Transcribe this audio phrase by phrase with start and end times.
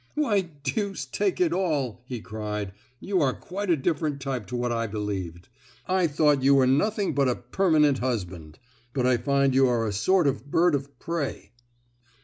[0.15, 4.71] "Why, deuce take it all!" he cried, "you are quite a different type to what
[4.71, 5.47] I believed.
[5.87, 8.57] I thought you were nothing but a 'permanent husband,'
[8.93, 11.51] but I find you are a sort of bird of prey."